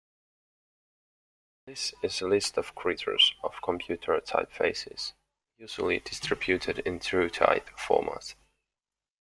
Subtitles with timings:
[1.67, 5.13] This is a list of creators of computer typefaces,
[5.59, 8.33] usually distributed in TrueType format.